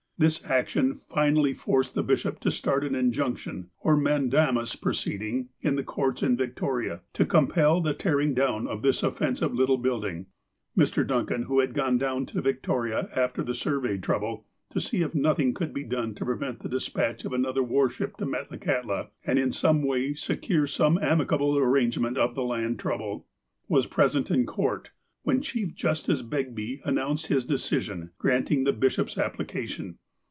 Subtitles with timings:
[0.17, 5.77] This action finally forced the bishop to start an injunc tion or mandamus proceeding in
[5.77, 10.27] the courts in Victoria, to compel the tearing down of this offensive little building.
[10.77, 11.07] Mr.
[11.07, 15.55] Duncan, who had gone down to Victoria after the survey trouble, to see if nothing
[15.55, 19.51] could be done to prevent the despatch of another war ship to Metlakahtla, and in
[19.51, 23.25] some way secure some amicable arrangement of the land trouble,
[23.67, 24.91] was present in court,
[25.23, 29.97] when Chief Justice Begbie announced his decision granting the bishop's application.